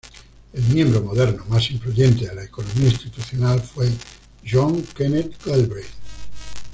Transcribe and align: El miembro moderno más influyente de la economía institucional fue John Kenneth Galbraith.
El 0.53 0.63
miembro 0.73 1.03
moderno 1.03 1.45
más 1.47 1.69
influyente 1.69 2.27
de 2.27 2.33
la 2.33 2.43
economía 2.45 2.89
institucional 2.89 3.61
fue 3.61 3.91
John 4.43 4.81
Kenneth 4.97 5.35
Galbraith. 5.45 5.85